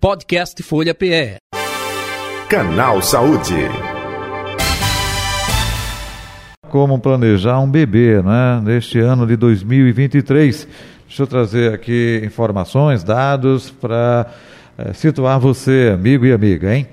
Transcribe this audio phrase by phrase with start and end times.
[0.00, 1.36] Podcast Folha PE.
[2.48, 3.68] Canal Saúde.
[6.70, 8.62] Como planejar um bebê, né?
[8.64, 10.66] Neste ano de 2023.
[11.06, 14.26] Deixa eu trazer aqui informações, dados para
[14.78, 16.86] é, situar você, amigo e amiga, hein?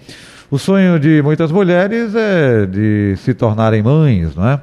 [0.51, 4.61] O sonho de muitas mulheres é de se tornarem mães, não é?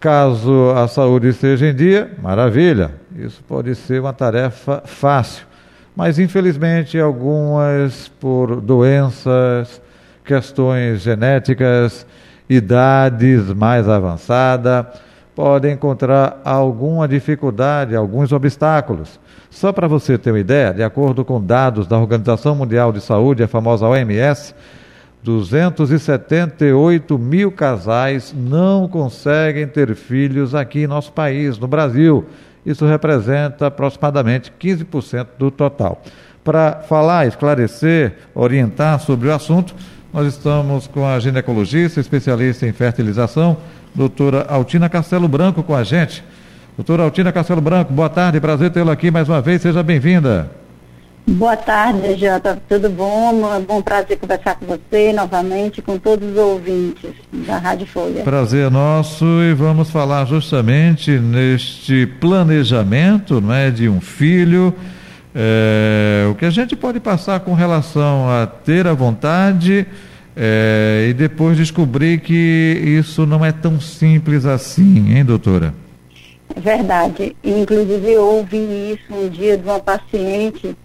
[0.00, 5.52] Caso a saúde esteja em dia, maravilha, isso pode ser uma tarefa fácil.
[5.94, 9.80] Mas, infelizmente, algumas por doenças,
[10.24, 12.06] questões genéticas,
[12.48, 14.86] idades mais avançadas,
[15.34, 19.20] podem encontrar alguma dificuldade, alguns obstáculos.
[19.50, 23.42] Só para você ter uma ideia, de acordo com dados da Organização Mundial de Saúde,
[23.42, 24.54] a famosa OMS,
[25.22, 32.26] 278 mil casais não conseguem ter filhos aqui em nosso país, no Brasil.
[32.64, 36.02] Isso representa aproximadamente 15% do total.
[36.42, 39.74] Para falar, esclarecer, orientar sobre o assunto,
[40.12, 43.56] nós estamos com a ginecologista, especialista em fertilização,
[43.94, 46.22] doutora Altina Castelo Branco, com a gente.
[46.76, 50.63] Doutora Altina Castelo Branco, boa tarde, prazer tê-la aqui mais uma vez, seja bem-vinda.
[51.26, 52.62] Boa tarde, Jota.
[52.68, 53.50] Tudo bom?
[53.50, 57.12] É um bom prazer conversar com você novamente, com todos os ouvintes
[57.46, 58.22] da Rádio Folha.
[58.22, 64.74] Prazer nosso e vamos falar justamente neste planejamento não é, de um filho.
[65.34, 69.86] É, o que a gente pode passar com relação a ter a vontade
[70.36, 75.72] é, e depois descobrir que isso não é tão simples assim, hein, doutora?
[76.54, 77.34] É verdade.
[77.42, 80.76] Inclusive, eu ouvi isso um dia de uma paciente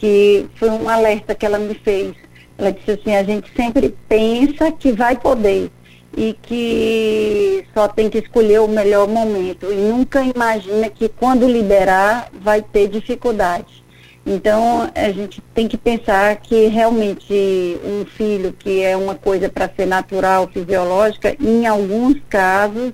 [0.00, 2.14] que foi um alerta que ela me fez.
[2.56, 5.70] Ela disse assim, a gente sempre pensa que vai poder
[6.16, 12.30] e que só tem que escolher o melhor momento e nunca imagina que quando liberar
[12.32, 13.84] vai ter dificuldade.
[14.26, 19.70] Então a gente tem que pensar que realmente um filho que é uma coisa para
[19.74, 22.92] ser natural, fisiológica, em alguns casos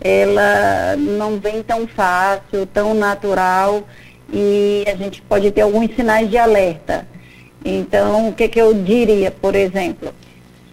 [0.00, 3.84] ela não vem tão fácil, tão natural
[4.32, 7.06] e a gente pode ter alguns sinais de alerta.
[7.64, 10.12] Então, o que, que eu diria, por exemplo,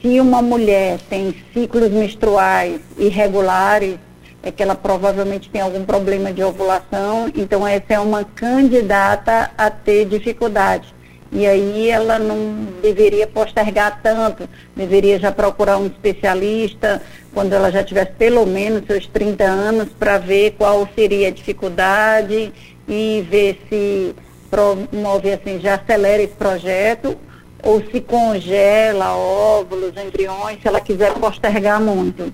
[0.01, 3.97] se uma mulher tem ciclos menstruais irregulares,
[4.43, 9.71] é que ela provavelmente tem algum problema de ovulação, então essa é uma candidata a
[9.71, 10.93] ter dificuldade.
[11.31, 17.01] E aí ela não deveria postergar tanto, deveria já procurar um especialista
[17.33, 22.53] quando ela já tivesse pelo menos seus 30 anos para ver qual seria a dificuldade
[22.87, 24.15] e ver se
[24.49, 27.17] promove assim, já acelera esse projeto
[27.63, 32.31] ou se congela óvulos, embriões, se ela quiser postergar muito.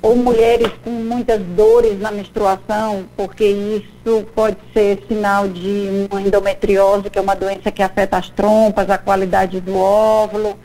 [0.00, 7.10] Ou mulheres com muitas dores na menstruação, porque isso pode ser sinal de uma endometriose,
[7.10, 10.56] que é uma doença que afeta as trompas, a qualidade do óvulo,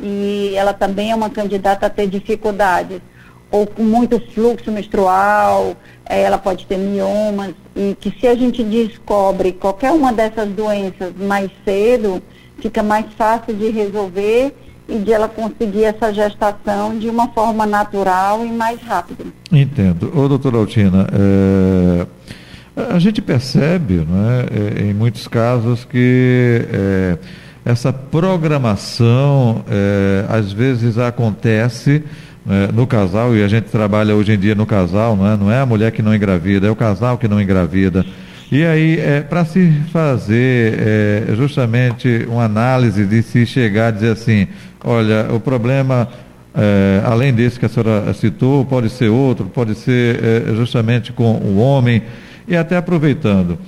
[0.00, 3.02] e ela também é uma candidata a ter dificuldades
[3.50, 5.76] ou com muito fluxo menstrual,
[6.06, 11.12] é, ela pode ter miomas, e que se a gente descobre qualquer uma dessas doenças
[11.18, 12.22] mais cedo,
[12.60, 14.54] fica mais fácil de resolver
[14.88, 19.24] e de ela conseguir essa gestação de uma forma natural e mais rápida.
[19.52, 20.10] Entendo.
[20.18, 22.06] Ô, doutora Altina, é,
[22.94, 24.06] a gente percebe,
[24.78, 27.18] é, em muitos casos, que é,
[27.64, 32.02] essa programação é, às vezes acontece
[32.48, 35.36] é, no casal, e a gente trabalha hoje em dia no casal, não é?
[35.36, 38.04] não é a mulher que não engravida, é o casal que não engravida.
[38.50, 44.12] E aí, é, para se fazer é, justamente uma análise de se chegar a dizer
[44.12, 44.46] assim,
[44.82, 46.08] olha, o problema,
[46.54, 51.34] é, além desse que a senhora citou, pode ser outro, pode ser é, justamente com
[51.34, 52.02] o homem,
[52.46, 53.58] e até aproveitando,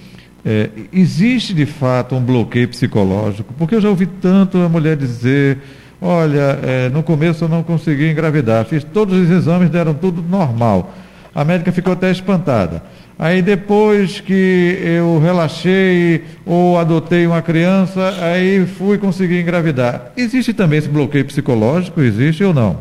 [0.42, 5.58] é, existe de fato um bloqueio psicológico, porque eu já ouvi tanto a mulher dizer
[6.00, 10.92] Olha, é, no começo eu não consegui engravidar, fiz todos os exames, deram tudo normal.
[11.34, 12.82] A médica ficou até espantada.
[13.18, 20.12] Aí depois que eu relaxei ou adotei uma criança, aí fui conseguir engravidar.
[20.16, 22.00] Existe também esse bloqueio psicológico?
[22.00, 22.78] Existe ou não?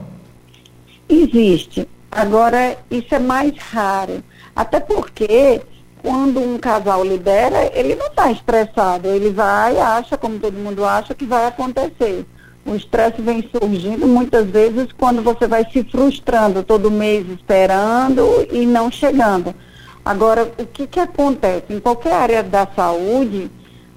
[1.10, 1.86] Existe.
[2.10, 4.24] Agora, isso é mais raro.
[4.56, 5.62] Até porque
[6.02, 9.10] quando um casal libera, ele não está estressado.
[9.10, 12.26] Ele vai, acha, como todo mundo acha, que vai acontecer.
[12.66, 18.66] O estresse vem surgindo muitas vezes quando você vai se frustrando todo mês esperando e
[18.66, 19.56] não chegando.
[20.04, 21.66] Agora, o que, que acontece?
[21.72, 23.50] Em qualquer área da saúde,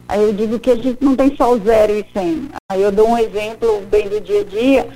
[0.09, 2.49] aí eu digo que a gente não tem só o zero e cem.
[2.71, 4.89] Aí eu dou um exemplo bem do dia a dia.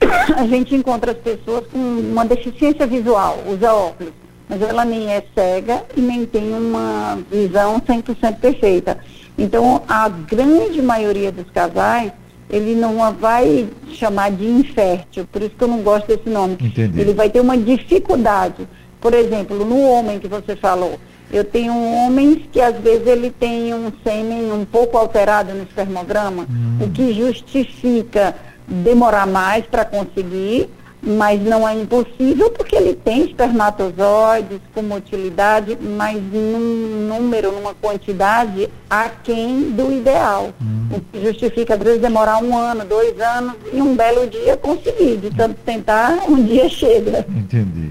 [0.36, 4.12] A gente encontra as pessoas com uma deficiência visual, usa óculos,
[4.48, 8.98] mas ela nem é cega e nem tem uma visão 100% perfeita.
[9.36, 12.12] Então, a grande maioria dos casais,
[12.50, 16.56] ele não vai chamar de infértil, por isso que eu não gosto desse nome.
[16.60, 17.00] Entendi.
[17.00, 18.68] Ele vai ter uma dificuldade.
[19.00, 20.98] Por exemplo, no homem que você falou,
[21.32, 26.42] eu tenho homens que às vezes ele tem um sêmen um pouco alterado no espermograma,
[26.50, 26.84] Hum.
[26.84, 28.34] o que justifica
[28.66, 30.68] demorar mais para conseguir,
[31.02, 38.68] mas não é impossível porque ele tem espermatozoides com motilidade, mas num número, numa quantidade
[38.88, 40.50] aquém do ideal.
[40.90, 45.16] O que justifica às vezes demorar um ano, dois anos e um belo dia conseguir.
[45.18, 47.24] De tanto tentar, um dia chega.
[47.28, 47.90] Entendi.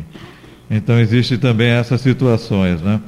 [0.69, 2.99] Então existe também essas situações, né?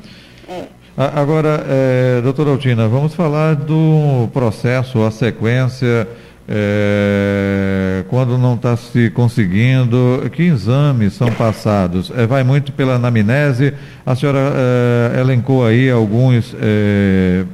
[0.49, 0.63] É.
[0.97, 6.07] A- Agora, eh, doutora Altina, vamos falar do processo, a sequência,
[6.47, 12.11] eh, quando não está se conseguindo, que exames são passados?
[12.15, 13.73] Eh, vai muito pela anamnese,
[14.05, 17.45] a senhora eh, elencou aí alguns, eh,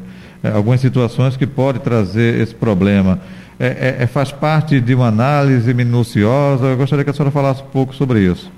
[0.44, 3.20] eh, algumas situações que podem trazer esse problema.
[3.60, 7.64] É, é- é- faz parte de uma análise minuciosa, eu gostaria que a senhora falasse
[7.64, 8.52] um pouco sobre isso.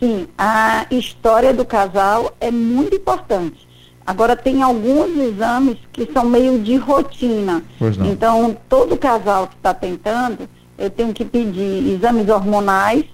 [0.00, 3.67] Sim, a história do casal é muito importante.
[4.08, 7.62] Agora, tem alguns exames que são meio de rotina.
[8.10, 13.04] Então, todo casal que está tentando, eu tenho que pedir exames hormonais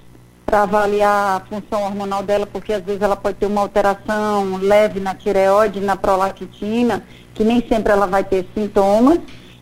[0.46, 5.00] para avaliar a função hormonal dela, porque às vezes ela pode ter uma alteração leve
[5.00, 7.02] na tireoide, na prolactina,
[7.34, 9.18] que nem sempre ela vai ter sintomas,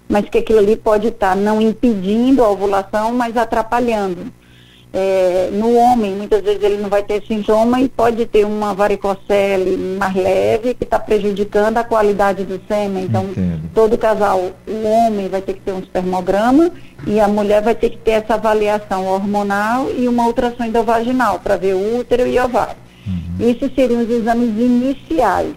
[0.06, 4.30] mas que aquilo ali pode estar não impedindo a ovulação, mas atrapalhando.
[4.94, 9.96] É, no homem, muitas vezes ele não vai ter sintoma e pode ter uma varicocele
[9.98, 13.04] mais leve que está prejudicando a qualidade do sêmen.
[13.04, 13.70] Então, Entendo.
[13.74, 16.70] todo casal, o homem vai ter que ter um espermograma
[17.06, 21.56] e a mulher vai ter que ter essa avaliação hormonal e uma ultrassom endovaginal para
[21.56, 22.82] ver o útero e ovário.
[23.40, 25.54] Esses seriam os exames iniciais.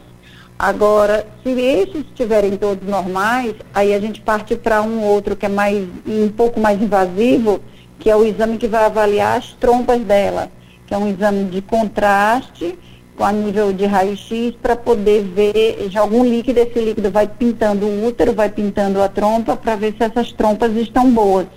[0.58, 5.50] Agora, se esses estiverem todos normais, aí a gente parte para um outro que é
[5.50, 7.60] mais um pouco mais invasivo,
[8.00, 10.50] que é o exame que vai avaliar as trompas dela,
[10.86, 12.77] que é um exame de contraste
[13.15, 17.86] com a nível de raio-x para poder ver já algum líquido, esse líquido vai pintando
[17.86, 21.47] o útero, vai pintando a trompa para ver se essas trompas estão boas.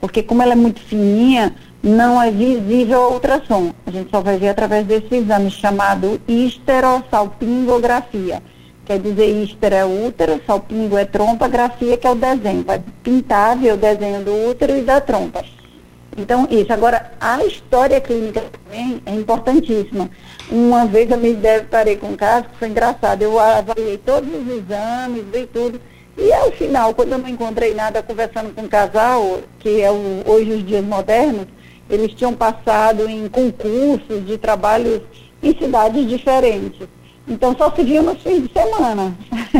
[0.00, 3.72] Porque como ela é muito fininha, não é visível a ultrassom.
[3.86, 8.42] A gente só vai ver através desse exame chamado histerosalpingografia.
[8.84, 12.62] Quer dizer, hister é útero, salpingo é trompa, grafia que é o desenho.
[12.62, 15.44] Vai pintar, ver o desenho do útero e da trompa.
[16.16, 16.72] Então, isso.
[16.72, 20.08] Agora, a história clínica também é importantíssima.
[20.50, 23.22] Uma vez eu me deparei com um caso que foi engraçado.
[23.22, 25.80] Eu avaliei todos os exames, vi tudo.
[26.16, 30.22] E ao final, quando eu não encontrei nada conversando com um casal, que é o,
[30.26, 31.46] hoje os dias modernos,
[31.90, 35.02] eles tinham passado em concursos de trabalhos
[35.42, 36.88] em cidades diferentes.
[37.28, 39.14] Então só se viam nos fins de semana.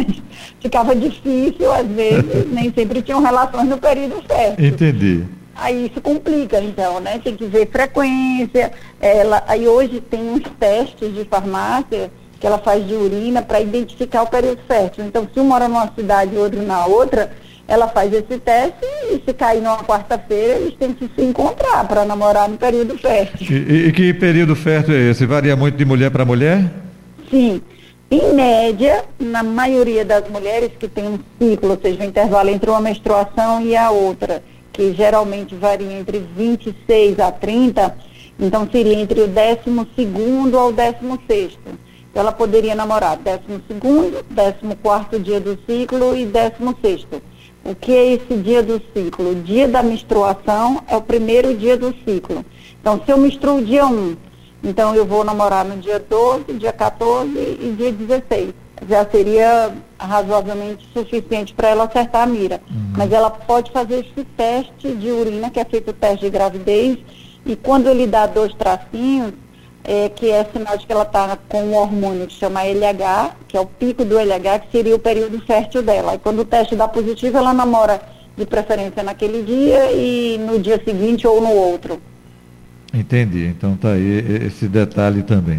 [0.60, 4.64] Ficava difícil, às vezes, nem sempre tinham relações no período certo.
[4.64, 5.24] Entendi.
[5.58, 7.18] Aí isso complica, então, né?
[7.22, 8.72] Tem que ver frequência.
[9.00, 14.22] Ela, aí hoje tem uns testes de farmácia que ela faz de urina para identificar
[14.22, 15.04] o período fértil.
[15.04, 17.32] Então, se um mora numa cidade e outro na outra,
[17.66, 22.04] ela faz esse teste e se cair numa quarta-feira, eles têm que se encontrar para
[22.04, 23.46] namorar no período fértil.
[23.50, 25.24] E, e que período fértil é esse?
[25.24, 26.70] Varia muito de mulher para mulher?
[27.30, 27.62] Sim.
[28.08, 32.70] Em média, na maioria das mulheres que tem um ciclo, ou seja, um intervalo entre
[32.70, 34.44] uma menstruação e a outra,
[34.76, 37.96] que geralmente varia entre 26 a 30,
[38.38, 41.58] então seria entre o 12 ao 16.
[42.10, 43.42] Então ela poderia namorar 12,
[44.82, 47.06] 14 dia do ciclo e 16.
[47.64, 49.30] O que é esse dia do ciclo?
[49.30, 52.44] O dia da menstruação é o primeiro dia do ciclo.
[52.78, 54.16] Então, se eu menstruo dia 1,
[54.62, 58.54] então eu vou namorar no dia 12, dia 14 e dia 16.
[58.88, 62.60] Já seria razoavelmente suficiente para ela acertar a mira.
[62.96, 66.98] Mas ela pode fazer esse teste de urina, que é feito o teste de gravidez,
[67.44, 69.32] e quando ele dá dois tracinhos,
[69.84, 73.56] é, que é sinal de que ela está com um hormônio que chama LH, que
[73.56, 76.16] é o pico do LH, que seria o período fértil dela.
[76.16, 78.00] E quando o teste dá positivo, ela namora
[78.36, 82.00] de preferência naquele dia e no dia seguinte ou no outro.
[82.92, 83.46] Entendi.
[83.46, 85.58] Então tá aí esse detalhe também.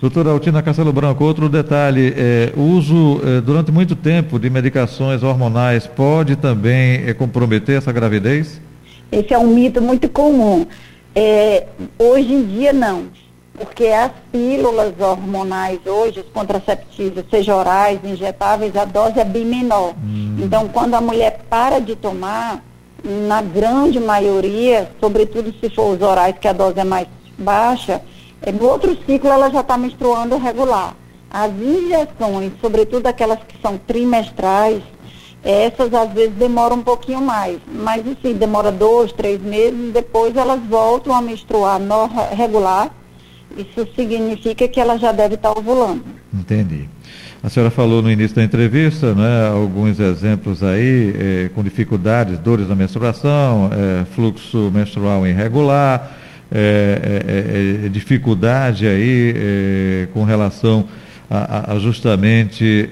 [0.00, 5.86] Doutora Altina Castelo Branco, outro detalhe, é, uso é, durante muito tempo de medicações hormonais
[5.86, 8.60] pode também é, comprometer essa gravidez?
[9.10, 10.66] Esse é um mito muito comum.
[11.14, 11.64] É,
[11.98, 13.04] hoje em dia não,
[13.56, 19.94] porque as pílulas hormonais hoje, os contraceptivos, seja orais, injetáveis, a dose é bem menor.
[20.38, 22.62] Então, quando a mulher para de tomar,
[23.02, 27.06] na grande maioria, sobretudo se for os orais, que a dose é mais
[27.38, 28.02] baixa,
[28.52, 30.94] no outro ciclo ela já está menstruando regular.
[31.30, 34.82] As injeções, sobretudo aquelas que são trimestrais,
[35.46, 40.60] Essas às vezes demoram um pouquinho mais, mas assim, demora dois, três meses, depois elas
[40.68, 41.80] voltam a menstruar
[42.36, 42.90] regular.
[43.56, 46.02] Isso significa que ela já deve estar ovulando.
[46.34, 46.88] Entendi.
[47.44, 52.68] A senhora falou no início da entrevista, né, alguns exemplos aí, eh, com dificuldades, dores
[52.68, 56.10] na menstruação, eh, fluxo menstrual irregular,
[56.52, 60.86] eh, dificuldade aí com relação
[61.28, 62.88] a, a justamente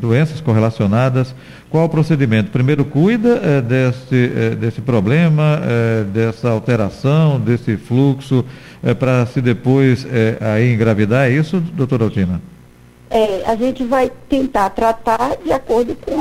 [0.00, 1.34] doenças correlacionadas.
[1.70, 2.50] Qual o procedimento?
[2.50, 5.60] Primeiro cuida desse, desse problema,
[6.12, 8.44] dessa alteração, desse fluxo,
[8.98, 10.06] para se depois
[10.40, 12.40] aí engravidar, é isso, doutora Altina?
[13.14, 16.18] É, a gente vai tentar tratar de acordo com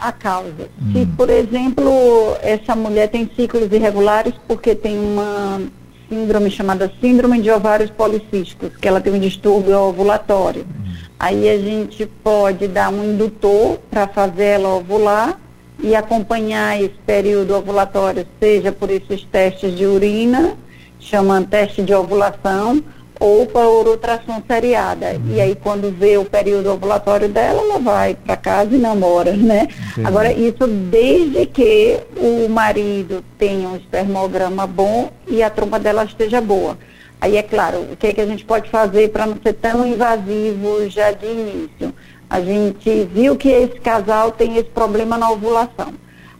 [0.00, 0.68] a causa.
[0.80, 0.92] Hum.
[0.92, 5.60] Se, por exemplo, essa mulher tem ciclos irregulares porque tem uma
[6.08, 10.62] síndrome chamada síndrome de ovários policísticos, que ela tem um distúrbio ovulatório.
[10.62, 10.94] Hum.
[11.18, 15.38] Aí a gente pode dar um indutor para fazer ela ovular
[15.82, 20.56] e acompanhar esse período ovulatório, seja por esses testes de urina,
[20.98, 22.82] chamando teste de ovulação,
[23.20, 25.12] ou por ultrassom seriada.
[25.12, 25.34] Uhum.
[25.34, 29.68] E aí, quando vê o período ovulatório dela, ela vai para casa e namora, né?
[29.92, 30.06] Entendi.
[30.06, 36.40] Agora, isso desde que o marido tenha um espermograma bom e a trompa dela esteja
[36.40, 36.76] boa.
[37.20, 39.86] Aí, é claro, o que, é que a gente pode fazer para não ser tão
[39.86, 41.94] invasivo já de início?
[42.28, 45.94] A gente viu que esse casal tem esse problema na ovulação.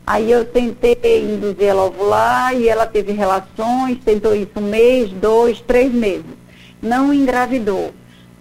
[0.06, 5.10] Aí eu tentei induzir ela a ovular e ela teve relações, tentou isso um mês,
[5.12, 6.43] dois, três meses
[6.84, 7.92] não engravidou.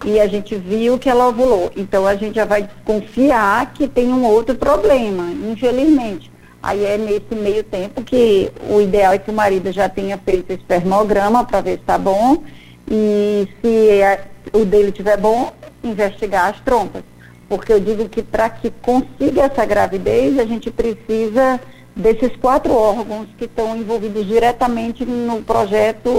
[0.06, 1.72] E a gente viu que ela ovulou.
[1.76, 6.32] Então a gente já vai desconfiar que tem um outro problema, infelizmente.
[6.62, 10.52] Aí é nesse meio tempo que o ideal é que o marido já tenha feito
[10.52, 12.44] espermograma para ver se está bom.
[12.90, 15.52] E se é, o dele estiver bom,
[15.84, 17.04] investigar as trompas.
[17.48, 21.60] Porque eu digo que para que consiga essa gravidez, a gente precisa
[21.96, 26.10] desses quatro órgãos que estão envolvidos diretamente no projeto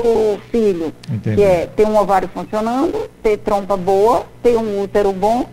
[0.51, 1.37] filho, Entendi.
[1.37, 5.47] que é ter um ovário funcionando, ter trompa boa, ter um útero bom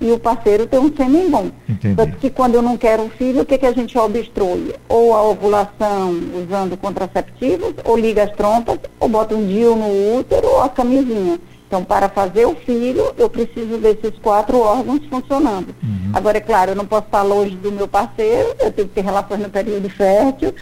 [0.00, 1.50] e o parceiro ter um sêmen bom.
[1.68, 2.12] Entendi.
[2.20, 4.74] que quando eu não quero um filho, o que, que a gente obstrui?
[4.88, 10.46] Ou a ovulação usando contraceptivos, ou liga as trompas, ou bota um DIU no útero,
[10.46, 11.38] ou a camisinha.
[11.72, 15.74] Então, para fazer o filho, eu preciso desses quatro órgãos funcionando.
[15.82, 16.10] Uhum.
[16.12, 19.00] Agora, é claro, eu não posso estar longe do meu parceiro, eu tenho que ter
[19.00, 20.54] relações no período fértil.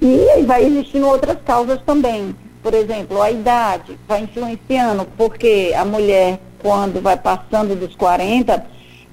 [0.00, 2.36] E vai existindo outras causas também.
[2.62, 8.64] Por exemplo, a idade vai influenciando, porque a mulher, quando vai passando dos 40,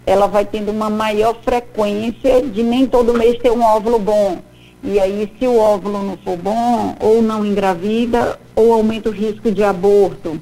[0.05, 4.37] ela vai tendo uma maior frequência de nem todo mês ter um óvulo bom.
[4.83, 9.51] E aí, se o óvulo não for bom, ou não engravida, ou aumenta o risco
[9.51, 10.39] de aborto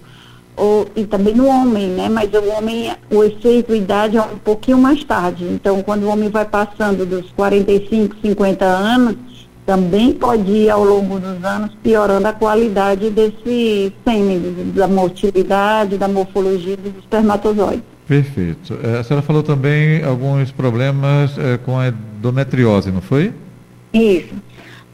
[0.58, 2.10] ou, e também no homem, né?
[2.10, 5.46] Mas o homem, o efeito idade é um pouquinho mais tarde.
[5.46, 9.16] Então, quando o homem vai passando dos 45, 50 anos,
[9.66, 16.08] também pode ir ao longo dos anos piorando a qualidade desse sêmen, da motilidade, da
[16.08, 17.84] morfologia dos espermatozoides.
[18.08, 18.80] Perfeito.
[18.82, 23.34] É, a senhora falou também alguns problemas é, com a endometriose, não foi?
[23.94, 24.34] Isso.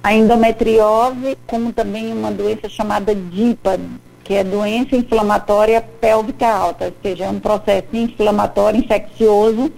[0.04, 3.80] A endometriose, como também uma doença chamada DIPA,
[4.24, 9.72] que é doença inflamatória pélvica alta, ou seja, é um processo inflamatório infeccioso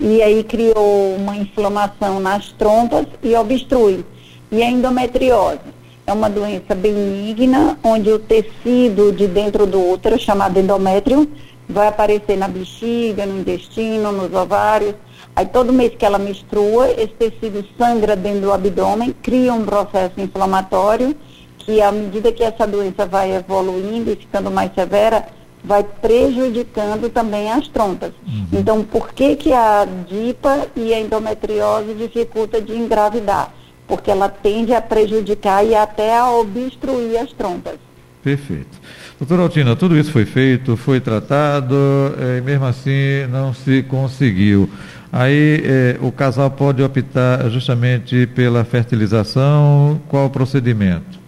[0.00, 4.04] e aí criou uma inflamação nas trompas e obstrui.
[4.50, 5.60] E a endometriose
[6.06, 11.30] é uma doença benigna, onde o tecido de dentro do útero, chamado endométrio,
[11.68, 14.94] vai aparecer na bexiga, no intestino, nos ovários.
[15.34, 20.20] Aí todo mês que ela menstrua, esse tecido sangra dentro do abdômen, cria um processo
[20.20, 21.16] inflamatório
[21.64, 25.26] que à medida que essa doença vai evoluindo e ficando mais severa,
[25.64, 28.12] vai prejudicando também as trompas.
[28.26, 28.46] Uhum.
[28.52, 33.52] Então, por que, que a DIPA e a endometriose dificulta de engravidar?
[33.86, 37.74] Porque ela tende a prejudicar e até a obstruir as trompas.
[38.22, 38.80] Perfeito.
[39.18, 41.74] Doutora Altina, tudo isso foi feito, foi tratado,
[42.18, 44.68] eh, e mesmo assim não se conseguiu.
[45.12, 51.21] Aí eh, o casal pode optar justamente pela fertilização, qual o procedimento?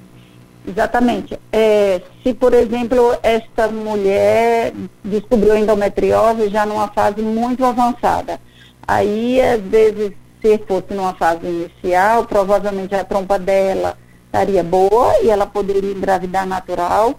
[0.67, 1.39] Exatamente.
[1.53, 4.73] É, se, por exemplo, esta mulher
[5.05, 8.41] descobriu endometriose já numa fase muito avançada,
[8.87, 15.29] aí, às vezes, se fosse numa fase inicial, provavelmente a trompa dela estaria boa e
[15.31, 17.15] ela poderia engravidar natural.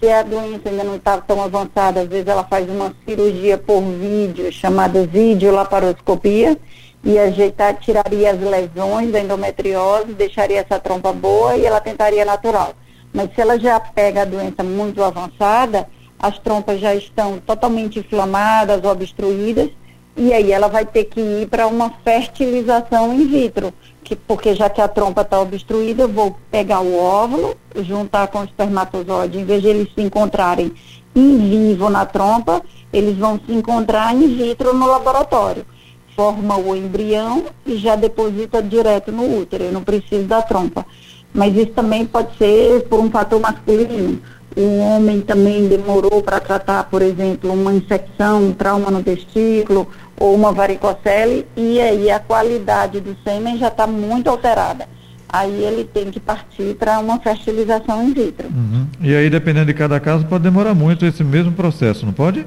[0.00, 3.80] Se a doença ainda não está tão avançada, às vezes ela faz uma cirurgia por
[3.80, 6.58] vídeo, chamada videolaparoscopia,
[7.04, 12.74] e ajeitar, tiraria as lesões da endometriose, deixaria essa trompa boa e ela tentaria natural.
[13.12, 15.88] Mas se ela já pega a doença muito avançada,
[16.18, 19.70] as trompas já estão totalmente inflamadas, obstruídas,
[20.16, 23.72] e aí ela vai ter que ir para uma fertilização in vitro,
[24.04, 28.40] que, porque já que a trompa está obstruída, eu vou pegar o óvulo, juntar com
[28.40, 30.72] o espermatozoide, em vez de eles se encontrarem
[31.14, 35.66] em vivo na trompa, eles vão se encontrar in vitro no laboratório.
[36.14, 40.84] Forma o embrião e já deposita direto no útero, eu não preciso da trompa.
[41.34, 44.20] Mas isso também pode ser por um fator masculino.
[44.54, 50.34] O homem também demorou para tratar, por exemplo, uma infecção, um trauma no testículo ou
[50.34, 54.86] uma varicocele, e aí a qualidade do sêmen já está muito alterada.
[55.28, 58.48] Aí ele tem que partir para uma fertilização in vitro.
[58.48, 58.86] Uhum.
[59.00, 62.46] E aí, dependendo de cada caso, pode demorar muito esse mesmo processo, não pode?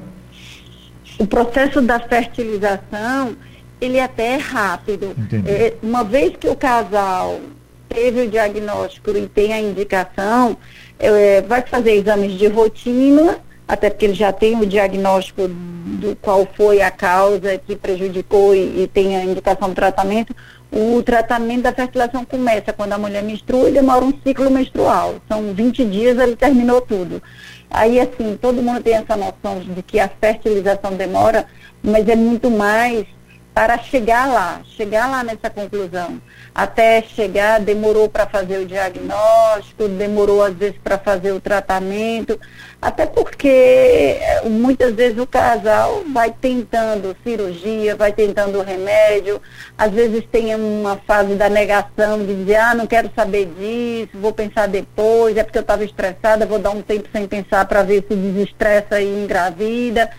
[1.18, 3.34] O processo da fertilização,
[3.80, 5.16] ele até é rápido.
[5.44, 7.40] É, uma vez que o casal
[7.88, 10.56] teve o diagnóstico e tem a indicação,
[10.98, 16.46] é, vai fazer exames de rotina, até porque ele já tem o diagnóstico do qual
[16.54, 20.34] foi a causa que prejudicou e, e tem a indicação do tratamento.
[20.70, 25.14] O tratamento da fertilização começa quando a mulher menstrua e demora um ciclo menstrual.
[25.28, 27.22] São 20 dias, ele terminou tudo.
[27.70, 31.46] Aí, assim, todo mundo tem essa noção de que a fertilização demora,
[31.82, 33.06] mas é muito mais
[33.56, 36.20] para chegar lá, chegar lá nessa conclusão.
[36.54, 42.38] Até chegar, demorou para fazer o diagnóstico, demorou às vezes para fazer o tratamento,
[42.82, 49.40] até porque eh, muitas vezes o casal vai tentando cirurgia, vai tentando remédio,
[49.78, 54.34] às vezes tem uma fase da negação de dizer, ah, não quero saber disso, vou
[54.34, 58.04] pensar depois, é porque eu estava estressada, vou dar um tempo sem pensar para ver
[58.06, 60.10] se desestressa e engravida.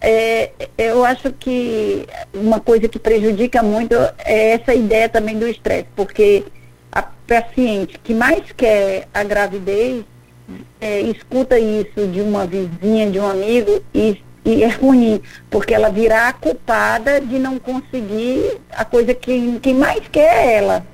[0.00, 5.86] É, eu acho que uma coisa que prejudica muito é essa ideia também do estresse,
[5.96, 6.44] porque
[6.92, 10.04] a paciente que mais quer a gravidez
[10.80, 15.88] é, escuta isso de uma vizinha, de um amigo e, e, é ruim, porque ela
[15.88, 20.86] virá culpada de não conseguir a coisa que quem mais quer é ela.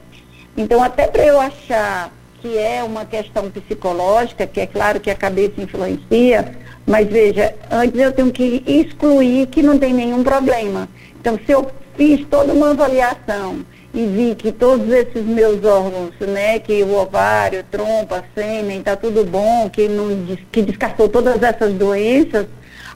[0.56, 5.14] Então, até para eu achar que é uma questão psicológica, que é claro que a
[5.14, 6.56] cabeça influencia,
[6.92, 10.86] mas veja, antes eu tenho que excluir que não tem nenhum problema.
[11.18, 16.58] Então, se eu fiz toda uma avaliação e vi que todos esses meus órgãos, né,
[16.58, 22.44] que o ovário, trompa, sêmen, está tudo bom, que, não, que descartou todas essas doenças,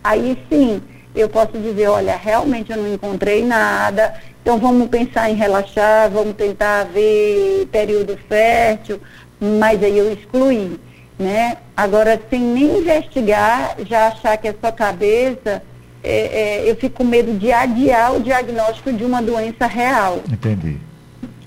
[0.05, 0.83] aí sim
[1.15, 6.37] eu posso dizer, olha, realmente eu não encontrei nada, então vamos pensar em relaxar, vamos
[6.37, 9.01] tentar ver período fértil,
[9.41, 10.79] mas aí eu excluí
[11.19, 11.59] né?
[11.77, 15.63] Agora, sem nem investigar, já achar que é sua cabeça,
[16.03, 20.23] é, é, eu fico com medo de adiar o diagnóstico de uma doença real.
[20.31, 20.77] Entendi.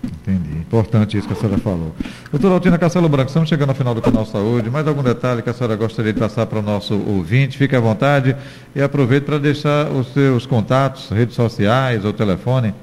[0.03, 0.57] Entendi.
[0.57, 1.93] Importante isso que a senhora falou.
[2.31, 4.69] Doutora Altina Castelo Branco, estamos chegando ao final do canal Saúde.
[4.69, 7.57] Mais algum detalhe que a senhora gostaria de passar para o nosso ouvinte?
[7.57, 8.35] Fique à vontade
[8.75, 12.73] e aproveite para deixar os seus contatos, redes sociais ou telefone.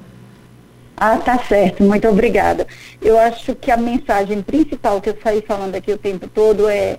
[0.98, 2.66] Ah, tá certo, muito obrigada.
[3.02, 6.96] Eu acho que a mensagem principal que eu saí falando aqui o tempo todo é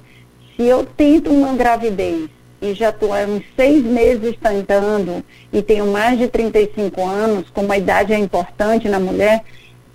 [0.56, 2.30] se eu tento uma gravidez
[2.62, 7.72] e já estou há uns seis meses tentando e tenho mais de 35 anos, como
[7.72, 9.44] a idade é importante na mulher,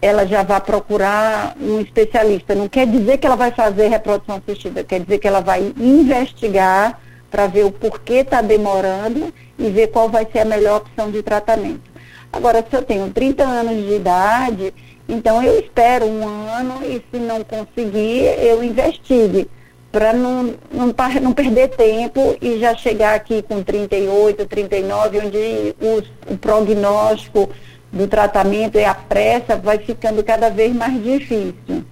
[0.00, 2.56] ela já vai procurar um especialista.
[2.56, 6.98] Não quer dizer que ela vai fazer reprodução assistida, quer dizer que ela vai investigar
[7.30, 11.22] para ver o porquê está demorando e ver qual vai ser a melhor opção de
[11.22, 11.91] tratamento.
[12.32, 14.74] Agora, se eu tenho 30 anos de idade,
[15.08, 19.48] então eu espero um ano e se não conseguir, eu investigue
[19.92, 26.32] para não, não, não, perder tempo e já chegar aqui com 38, 39, onde os,
[26.32, 27.50] o prognóstico
[27.92, 31.84] do tratamento e a pressa vai ficando cada vez mais difícil.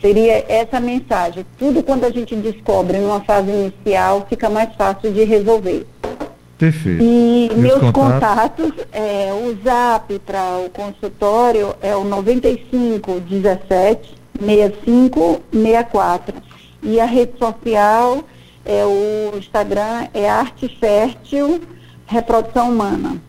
[0.00, 1.44] Seria essa mensagem.
[1.58, 5.86] Tudo quando a gente descobre numa fase inicial fica mais fácil de resolver.
[6.62, 7.02] Perfeito.
[7.02, 14.14] E, e meus contatos, contatos é, o zap para o consultório é o 95 17
[14.38, 16.36] 65 64.
[16.84, 18.22] E a rede social
[18.64, 21.62] é o Instagram é Arte Fértil
[22.06, 23.20] Reprodução Humana.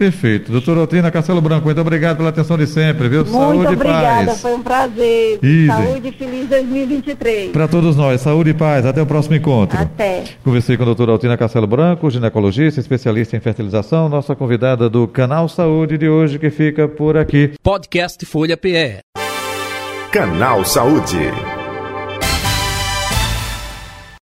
[0.00, 0.50] Perfeito.
[0.50, 3.18] Doutora Otina Castelo Branco, muito obrigado pela atenção de sempre, viu?
[3.18, 4.40] Muito saúde obrigada, e paz.
[4.40, 5.38] foi um prazer.
[5.42, 5.66] Easy.
[5.66, 7.52] Saúde e feliz 2023.
[7.52, 8.86] Para todos nós, saúde e paz.
[8.86, 9.78] Até o próximo encontro.
[9.78, 10.24] Até.
[10.42, 15.50] Conversei com a doutora Altina Castelo Branco, ginecologista, especialista em fertilização, nossa convidada do Canal
[15.50, 17.52] Saúde de hoje, que fica por aqui.
[17.62, 19.00] Podcast Folha PE.
[20.10, 21.59] Canal Saúde.